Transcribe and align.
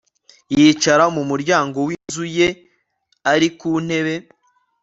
Yicara 0.59 1.05
mu 1.15 1.21
muryango 1.29 1.77
w 1.87 1.89
inzu 1.97 2.23
ye 2.37 2.47
Ari 3.31 3.49
ku 3.59 3.69
ntebe 3.85 4.15